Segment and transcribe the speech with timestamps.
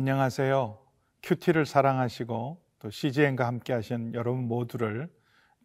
[0.00, 0.78] 안녕하세요.
[1.22, 5.10] 큐티를 사랑하시고 또 CGN과 함께 하신 여러분 모두를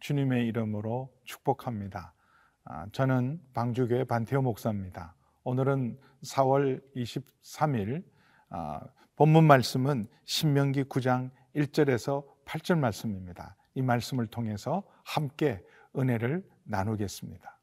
[0.06, 2.14] 주님의 이름으로 축복합니다.
[2.62, 5.16] 아, 저는 방주교회 반태호 목사입니다.
[5.42, 8.04] 오늘은 4월 23일
[8.50, 8.80] 아,
[9.16, 13.56] 본문 말씀은 신명기 9장 1절에서 8절 말씀입니다.
[13.74, 15.60] 이 말씀을 통해서 함께
[15.98, 17.58] 은혜를 나누겠습니다.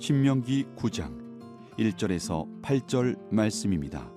[0.00, 1.27] 신명기 9장
[1.78, 4.10] 1절에서 8절 말씀입니다.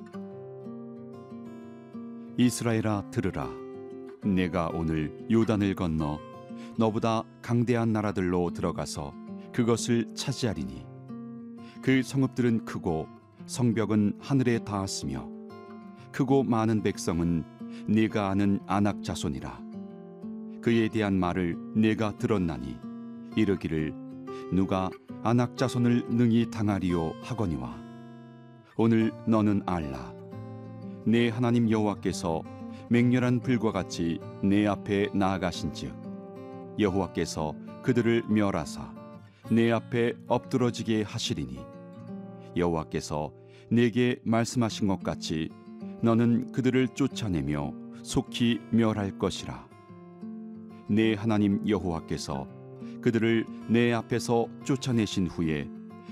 [2.35, 3.49] 이스라엘아 들으라
[4.23, 6.19] 내가 오늘 요단을 건너
[6.75, 9.13] 너보다 강대한 나라들로 들어가서
[9.53, 10.83] 그것을 차지하리니
[11.83, 13.08] 그 성읍들은 크고
[13.45, 15.30] 성벽은 하늘에 닿았으며
[16.11, 17.43] 크고 많은 백성은
[17.88, 19.61] 네가 아는 아낙 자손이라
[20.61, 22.80] 그에 대한 말을 내가 들었나니
[23.36, 23.93] 이르기를
[24.51, 24.89] 누가
[25.23, 27.77] 아낙 자손을 능히 당하리요 하거니와
[28.77, 30.13] 오늘 너는 알라.
[31.05, 32.41] 내 하나님 여호와께서
[32.89, 35.93] 맹렬한 불과 같이 내 앞에 나아가신즉
[36.79, 38.93] 여호와께서 그들을 멸하사
[39.52, 41.59] 내 앞에 엎드러지게 하시리니
[42.55, 43.31] 여호와께서
[43.69, 45.49] 내게 말씀하신 것 같이
[46.02, 49.67] 너는 그들을 쫓아내며 속히 멸할 것이라.
[50.89, 52.47] 내 하나님 여호와께서
[53.02, 55.69] 그들을 내 앞에서 쫓아내신 후에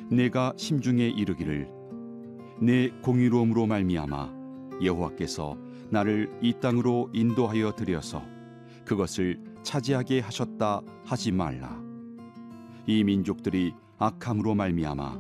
[0.09, 1.69] 내가 심중에 이르기를
[2.61, 4.39] 내 공의로움으로 말미암아
[4.83, 5.57] 여호와께서
[5.89, 8.23] 나를 이 땅으로 인도하여 들여서
[8.85, 11.81] 그것을 차지하게 하셨다 하지 말라.
[12.87, 15.19] 이 민족들이 악함으로 말미암아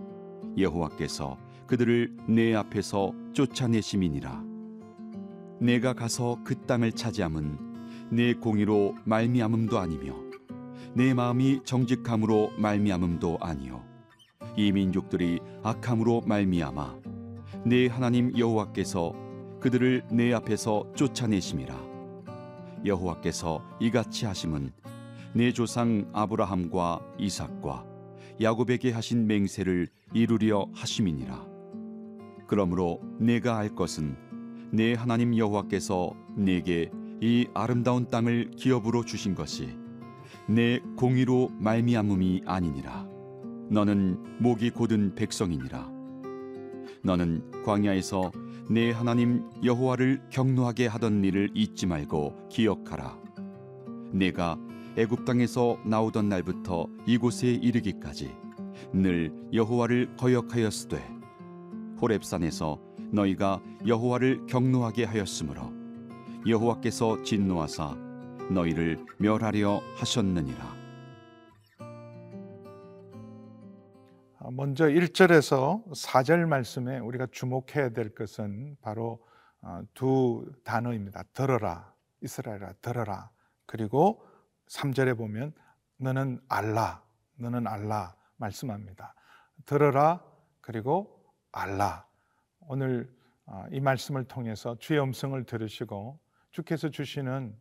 [0.57, 4.43] 여호와께서 그들을 내 앞에서 쫓아내심이니라.
[5.61, 10.28] 내가 가서 그 땅을 차지함은 내 공의로 말미암음도 아니며
[10.95, 13.83] 내 마음이 정직함으로 말미암음도 아니요.
[14.57, 16.95] 이 민족들이 악함으로 말미암아
[17.65, 19.13] 내 하나님 여호와께서
[19.59, 21.75] 그들을 내 앞에서 쫓아내심이라.
[22.85, 24.71] 여호와께서 이같이 하심은
[25.33, 27.85] 내 조상 아브라함과 이삭과
[28.41, 31.45] 야곱에게 하신 맹세를 이루려 하심이니라.
[32.47, 34.17] 그러므로 내가 알 것은
[34.71, 36.89] 내 하나님 여호와께서 내게
[37.21, 39.77] 이 아름다운 땅을 기업으로 주신 것이
[40.49, 43.07] 내 공의로 말미암음이 아니니라.
[43.69, 45.91] 너는 목이 곧은 백성이니라.
[47.03, 48.31] 너는 광야에서
[48.67, 53.15] 내 하나님 여호와를 경노하게 하던 일을 잊지 말고 기억하라.
[54.11, 54.57] 내가
[54.97, 58.31] 애굽 땅에서 나오던 날부터 이곳에 이르기까지
[58.91, 60.99] 늘 여호와를 거역하였으되
[62.01, 62.79] 호렙산에서
[63.11, 65.71] 너희가 여호와를 경노하게 하였으므로
[66.47, 68.08] 여호와께서 진노하사
[68.49, 70.79] 너희를 멸하려 하셨느니라.
[74.39, 79.23] 아, 먼저 1절에서 4절 말씀에 우리가 주목해야 될 것은 바로
[79.61, 81.23] 아, 두 단어입니다.
[81.33, 81.93] 들어라.
[82.21, 83.29] 이스라엘아 들어라.
[83.65, 84.25] 그리고
[84.67, 85.53] 3절에 보면
[85.97, 87.03] 너는 알라.
[87.35, 89.13] 너는 알라 말씀합니다.
[89.65, 90.23] 들어라.
[90.61, 92.07] 그리고 알라.
[92.61, 93.13] 오늘
[93.45, 96.19] 아, 이 말씀을 통해서 주의 음성을 들으시고
[96.51, 97.55] 주께서 주시는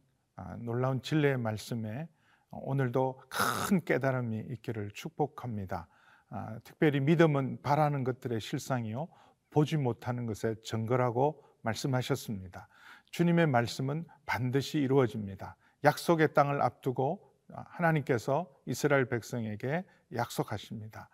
[0.60, 2.08] 놀라운 진리의 말씀에
[2.50, 5.88] 오늘도 큰 깨달음이 있기를 축복합니다.
[6.30, 9.08] 아, 특별히 믿음은 바라는 것들의 실상이요
[9.50, 12.68] 보지 못하는 것의 증거라고 말씀하셨습니다.
[13.10, 15.56] 주님의 말씀은 반드시 이루어집니다.
[15.84, 19.84] 약속의 땅을 앞두고 하나님께서 이스라엘 백성에게
[20.14, 21.08] 약속하십니다.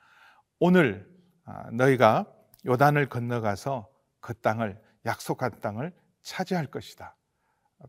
[0.59, 1.09] 오늘
[1.45, 2.27] 아, 너희가
[2.67, 3.89] 요단을 건너가서
[4.21, 7.17] 그 땅을 약속한 땅을 차지할 것이다.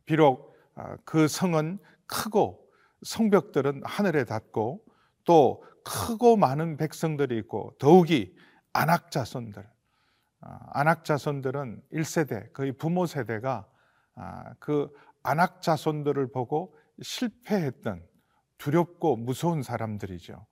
[0.05, 0.54] 비록 아,
[1.03, 2.65] 그 성은 크고
[3.03, 4.83] 성벽들은 하늘에 닿고
[5.23, 8.35] 또 크고 많은 백성들이 있고 더욱이
[8.73, 9.67] 안악 자손들
[10.41, 13.67] 아, 안악 자손들은 1세대 거의 부모 세대가
[14.15, 14.89] 아, 그
[15.23, 18.03] 안악 자손들을 보고 실패했던
[18.57, 20.45] 두렵고 무서운 사람들이죠.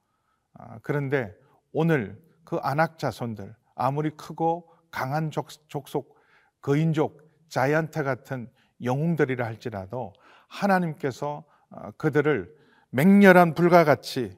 [0.81, 1.33] 그런데
[1.71, 5.49] 오늘 그 안악 자손들 아무리 크고 강한 족
[5.87, 6.17] 속
[6.61, 8.49] 거인족 자이언트 같은
[8.83, 10.13] 영웅들이라 할지라도
[10.47, 12.53] 하나님께서 어, 그들을
[12.91, 14.37] 맹렬한 불과 같이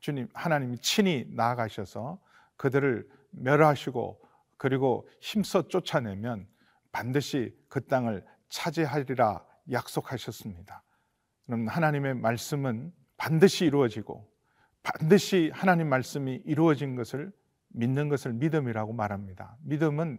[0.00, 2.18] 주님 하나님이 친히 나아가셔서
[2.56, 4.20] 그들을 멸하시고
[4.56, 6.46] 그리고 힘써 쫓아내면
[6.90, 10.82] 반드시 그 땅을 차지하리라 약속하셨습니다.
[11.46, 14.28] 그럼 하나님의 말씀은 반드시 이루어지고
[14.82, 17.32] 반드시 하나님 말씀이 이루어진 것을
[17.68, 19.56] 믿는 것을 믿음이라고 말합니다.
[19.62, 20.18] 믿음은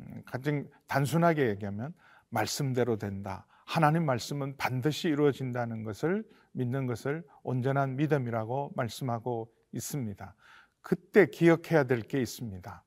[0.00, 1.94] 음, 가장 단순하게 얘기하면
[2.30, 3.46] 말씀대로 된다.
[3.66, 10.34] 하나님 말씀은 반드시 이루어진다는 것을 믿는 것을 온전한 믿음이라고 말씀하고 있습니다.
[10.80, 12.84] 그때 기억해야 될 게 있습니다.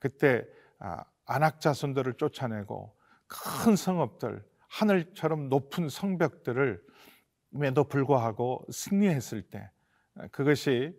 [0.00, 0.44] 그때
[0.78, 2.96] 아, 안악 자손들을 쫓아내고
[3.26, 6.82] 큰 성읍들, 하늘처럼 높은 성벽들을
[7.62, 9.70] 에도 불구하고 승리했을 때
[10.30, 10.94] 그것이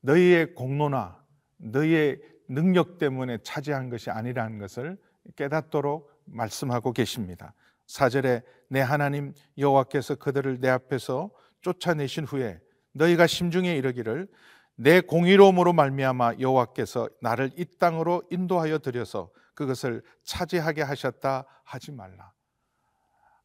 [0.00, 1.24] 너희의 공로나
[1.58, 4.98] 너희의 능력 때문에 차지한 것이 아니라는 것을
[5.36, 7.54] 깨닫도록 말씀하고 계십니다.
[7.86, 11.30] 4절에 내 하나님 여호와께서 그들을 내 앞에서
[11.60, 12.60] 쫓아내신 후에
[12.92, 14.28] 너희가 심중에 이르기를
[14.76, 22.32] 내 공의로움으로 말미암아 여호와께서 나를 이 땅으로 인도하여 들여서 그것을 차지하게 하셨다 하지 말라.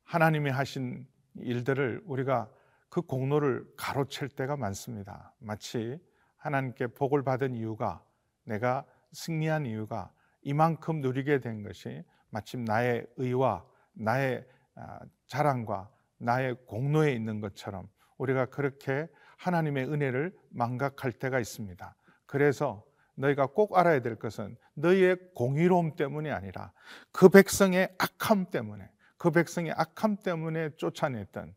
[0.04, 1.06] 하나님이 하신
[1.36, 2.50] 일들을 우리가
[2.90, 5.34] 그 공로를 가로챌 때가 많습니다.
[5.40, 6.00] 마치
[6.38, 8.02] 하나님께 복을 받은 이유가
[8.46, 10.12] 내가 승리한 이유가
[10.46, 14.46] 이만큼 누리게 된 것이 마침 나의 의와 나의
[14.76, 19.08] 아, 자랑과 나의 공로에 있는 것처럼 우리가 그렇게
[19.38, 21.96] 하나님의 은혜를 망각할 때가 있습니다.
[22.26, 26.72] 그래서 너희가 꼭 알아야 될 것은 너희의 공의로움 때문이 아니라
[27.12, 31.56] 그 백성의 악함 때문에 그 백성의 악함 때문에 쫓아냈던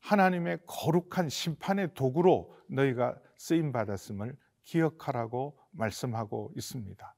[0.00, 7.14] 하나님의 거룩한 심판의 도구로 너희가 쓰임 받았음을 기억하라고 말씀하고 있습니다.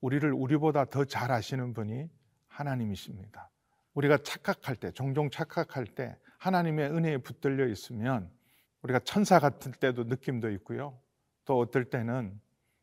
[0.00, 2.08] 우리를 우리보다 더 잘 아시는 분이
[2.48, 3.50] 하나님이십니다.
[3.94, 8.30] 우리가 착각할 때, 종종 착각할 때 하나님의 은혜에 붙들려 있으면
[8.82, 10.98] 우리가 천사 같을 때도 느낌도 있고요.
[11.44, 12.40] 또 어떨 때는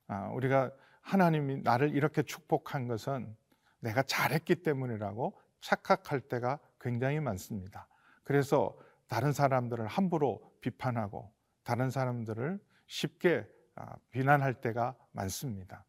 [0.07, 0.71] 아, 우리가
[1.01, 3.35] 하나님이 나를 이렇게 축복한 것은
[3.79, 7.87] 내가 잘했기 때문이라고 착각할 때가 굉장히 많습니다.
[8.23, 8.77] 그래서
[9.07, 11.31] 다른 사람들을 함부로 비판하고
[11.63, 15.85] 다른 사람들을 쉽게 아, 비난할 때가 많습니다.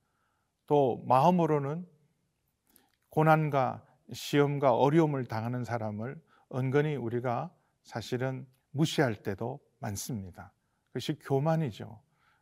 [0.67, 1.87] 또 마음으로는
[3.11, 6.21] 고난과 시험과 어려움을 당하는 사람을
[6.55, 7.53] 은근히 우리가
[7.83, 10.53] 사실은 무시할 때도 많습니다.
[10.89, 12.01] 그것이 교만이죠.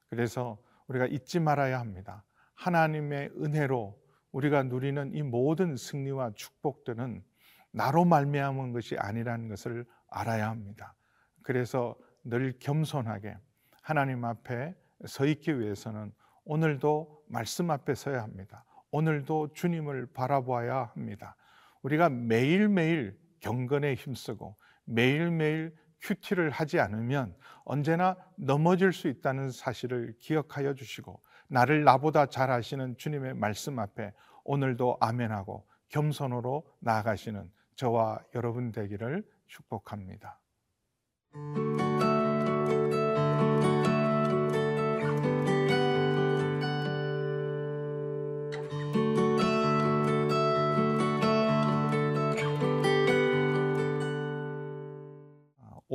[0.09, 2.25] 그래서 우리가 잊지 말아야 합니다.
[2.55, 3.99] 하나님의 은혜로
[4.33, 7.23] 우리가 누리는 이 모든 승리와 축복들은
[7.71, 10.95] 나로 말미암은 것이 아니라는 것을 알아야 합니다.
[11.43, 13.37] 그래서 늘 겸손하게
[13.83, 14.75] 하나님 앞에
[15.07, 16.13] 서 있기 위해서는
[16.45, 18.65] 오늘도 말씀 앞에 서야 합니다.
[18.91, 21.37] 오늘도 주님을 바라보아야 합니다.
[21.83, 31.21] 우리가 매일매일 경건에 힘쓰고 매일매일 큐티를 하지 않으면 언제나 넘어질 수 있다는 사실을 기억하여 주시고
[31.49, 34.13] 나를 나보다 잘 아시는 주님의 말씀 앞에
[34.45, 40.41] 오늘도 아멘하고 겸손으로 나아가시는 저와 여러분 되기를 축복합니다.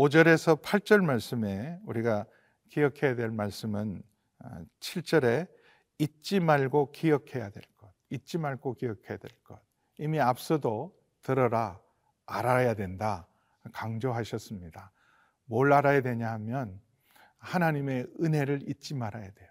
[0.01, 2.25] 오절에서팔절 말씀에 우리가
[2.69, 4.01] 기억해야 될 말씀은
[4.79, 5.51] 7절에 아,
[5.97, 9.59] 잊지 말고 기억해야 될 것, 잊지 말고 기억해야 될 것.
[9.97, 11.81] 이미 앞서도 들어라,
[12.25, 13.27] 알아야 된다.
[13.73, 14.93] 강조하셨습니다.
[15.43, 16.79] 뭘 알아야 되냐 하면
[17.39, 19.49] 하나님의 은혜를 잊지 말아야 돼요.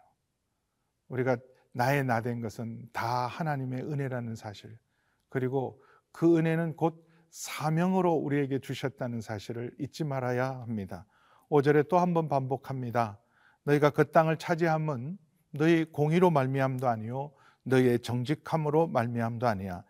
[1.09, 1.37] 우리가
[1.73, 4.79] 나의 나 된 것은 다 하나님의 은혜라는 사실.
[5.29, 11.05] 그리고 그 은혜는 곧 사명으로 우리에게 주셨다는 사실을 잊지 말아야 합니다.
[11.51, 13.19] 5절에 또 한 번 반복합니다.
[13.65, 15.19] 너희가 그 땅을 차지함은
[15.53, 17.33] 너희 공의로 말미암도 아니요
[17.65, 19.85] 너희의 정직함으로 말미암도 아니야.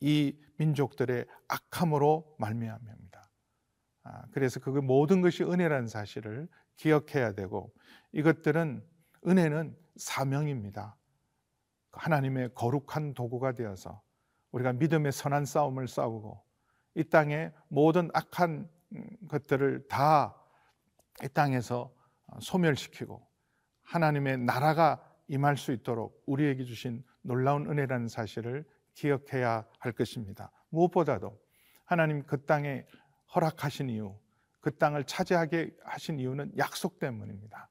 [0.00, 3.30] 이 민족들의 악함으로 말미암입니다.
[4.04, 7.72] 아, 그래서 그 모든 것이 은혜라는 사실을 기억해야 되고
[8.12, 8.84] 이것들은
[9.26, 10.96] 은혜는 사명입니다.
[11.92, 14.02] 하나님의 거룩한 도구가 되어서
[14.50, 16.42] 우리가 믿음의 선한 싸움을 싸우고
[16.94, 18.68] 이 땅의 모든 악한
[19.28, 20.42] 것들을 다
[21.22, 21.94] 이 땅에서
[22.40, 23.24] 소멸시키고
[23.84, 30.50] 하나님의 나라가 임할 수 있도록 우리에게 주신 놀라운 은혜라는 사실을 기억해야 할 것입니다.
[30.70, 31.38] 무엇보다도
[31.84, 32.86] 하나님 그 땅에
[33.34, 34.18] 허락하신 이유,
[34.60, 37.68] 그 땅을 차지하게 하신 이유는 약속 때문입니다.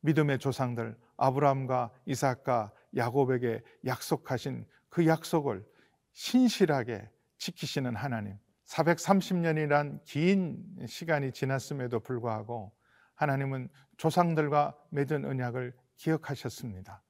[0.00, 5.64] 믿음의 조상들 아브라함과 이삭과 야곱에게 약속하신 그 약속을
[6.12, 7.08] 신실하게
[7.38, 8.36] 지키시는 하나님.
[8.68, 12.72] 430년이란 긴 시간이 지났음에도 불구하고
[13.14, 17.02] 하나님은 조상들과 맺은 언약을 기억하셨습니다.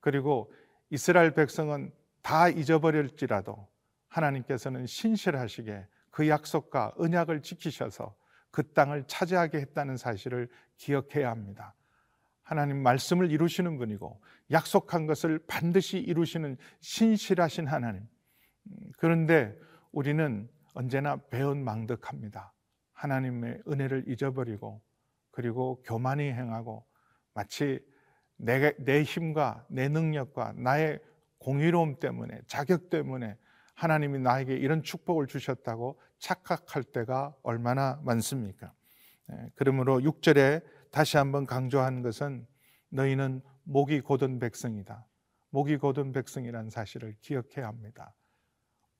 [0.00, 0.52] 그리고
[0.90, 1.92] 이스라엘 백성은
[2.22, 3.68] 다 잊어버릴지라도
[4.08, 8.14] 하나님께서는 신실하시게 그 약속과 언약을 지키셔서
[8.50, 11.74] 그 땅을 차지하게 했다는 사실을 기억해야 합니다.
[12.42, 14.20] 하나님 말씀을 이루시는 분이고
[14.50, 18.02] 약속한 것을 반드시 이루시는 신실하신 하나님.
[18.02, 19.56] 음, 그런데
[19.92, 22.52] 우리는 언제나 배은망덕합니다.
[22.92, 24.82] 하나님의 은혜를 잊어버리고
[25.30, 26.84] 그리고 교만히 행하고
[27.32, 27.80] 마치
[28.36, 31.00] 내, 내 힘과 내 능력과 나의
[31.38, 33.36] 공의로움 때문에 자격 때문에
[33.74, 38.72] 하나님이 나에게 이런 축복을 주셨다고 착각할 때가 얼마나 많습니까?
[39.32, 42.46] 예, 그러므로 6절에 다시 한번 강조한 것은
[42.90, 45.06] 너희는 목이 곧은 백성이다.
[45.50, 48.14] 목이 곧은 백성이라는 사실을 기억해야 합니다.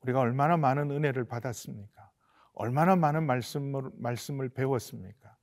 [0.04, 2.10] 우리가 얼마나 많은 은혜를 받았습니까?
[2.52, 5.36] 얼마나 많은 말씀을, 말씀을 배웠습니까?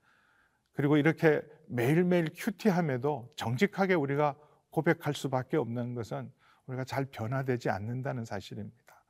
[0.74, 4.36] 그리고 이렇게 매일매일 큐티함에도 정직하게 우리가
[4.70, 6.32] 고백할 수밖에 없는 것은
[6.68, 9.04] 우리가 잘 변화되지 않는다는 사실입니다.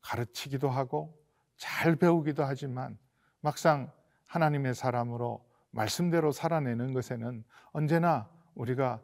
[0.00, 1.14] 가르치기도 하고
[1.56, 2.98] 잘 배우기도 하지만
[3.40, 3.92] 막상
[4.26, 9.02] 하나님의 사람으로 말씀대로 살아내는 것에는 언제나 우리가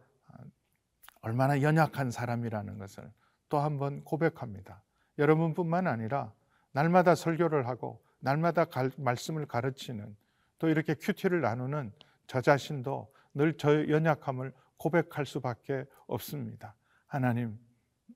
[1.20, 3.12] 얼마나 연약한 사람이라는 것을
[3.48, 4.82] 또 한 번 고백합니다.
[5.18, 6.32] 여러분뿐만 아니라
[6.72, 10.16] 날마다 설교를 하고 날마다 갈, 말씀을 가르치는
[10.58, 11.92] 또 이렇게 큐티를 나누는
[12.26, 16.74] 저 자신도 늘 저 연약함을 고백할 수밖에 없습니다.
[17.06, 17.58] 하나님,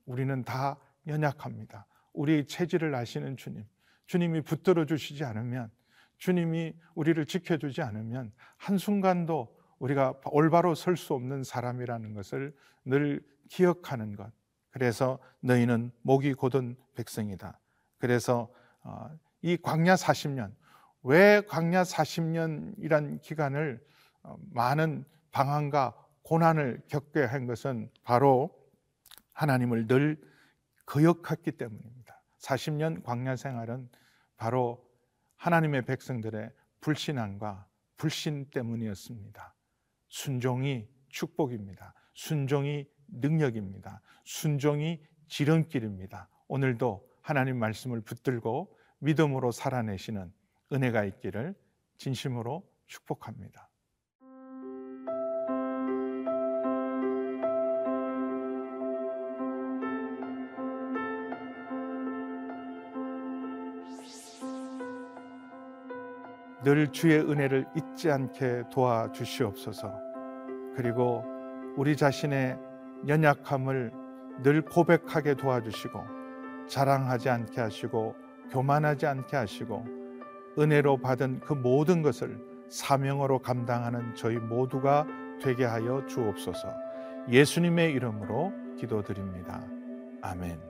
[0.06, 1.86] 우리는 다 연약합니다.
[2.12, 3.64] 우리의 체질을 아시는 주님,
[4.06, 5.70] 주님이 붙들어 주시지 않으면,
[6.18, 12.54] 주님이 우리를 지켜주지 않으면 한순간도 우리가 올바로 설 수 없는 사람이라는 것을
[12.84, 14.30] 늘 기억하는 것.
[14.70, 17.58] 그래서 너희는 목이 곧은 백성이다.
[17.98, 19.10] 그래서 어,
[19.42, 20.54] 이 광야 40년,
[21.02, 23.84] 왜 광야 40년이란 기간을
[24.22, 28.50] 어, 많은 방황과 고난을 겪게 한 것은 바로
[29.32, 30.20] 하나님을 늘
[30.86, 32.22] 거역했기 때문입니다.
[32.38, 33.88] 40년 광야 생활은
[34.36, 34.84] 바로
[35.36, 36.50] 하나님의 백성들의
[36.80, 39.54] 불신앙과 불신 때문이었습니다.
[40.08, 41.94] 순종이 축복입니다.
[42.14, 44.00] 순종이 능력입니다.
[44.24, 46.28] 순종이 지름길입니다.
[46.48, 50.32] 오늘도 하나님 말씀을 붙들고 믿음으로 살아내시는
[50.72, 51.54] 은혜가 있기를
[51.98, 53.68] 진심으로 축복합니다.
[66.62, 69.98] 늘 주의 은혜를 잊지 않게 도와주시옵소서.
[70.76, 71.24] 그리고
[71.76, 72.58] 우리 자신의
[73.06, 73.92] 연약함을
[74.42, 76.00] 늘 고백하게 도와주시고
[76.68, 78.14] 자랑하지 않게 하시고
[78.50, 79.84] 교만하지 않게 하시고
[80.58, 82.38] 은혜로 받은 그 모든 것을
[82.68, 85.06] 사명으로 감당하는 저희 모두가
[85.42, 86.68] 되게 하여 주옵소서.
[87.28, 89.62] 예수님의 이름으로 기도드립니다.
[90.22, 90.69] 아멘.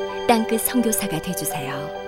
[0.31, 2.00] 땅끝 성교사가 되주세요